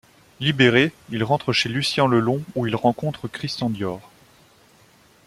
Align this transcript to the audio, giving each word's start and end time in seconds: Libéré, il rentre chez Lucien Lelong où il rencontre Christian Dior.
Libéré, 0.39 0.91
il 1.11 1.23
rentre 1.23 1.53
chez 1.53 1.69
Lucien 1.69 2.07
Lelong 2.07 2.41
où 2.55 2.65
il 2.65 2.75
rencontre 2.75 3.27
Christian 3.27 3.69
Dior. 3.69 4.09